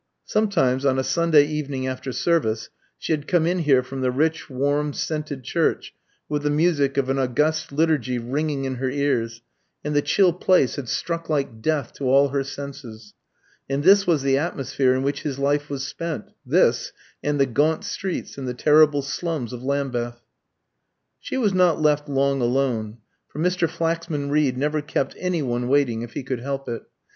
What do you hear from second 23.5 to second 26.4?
Flaxman Reed never kept any one waiting if he could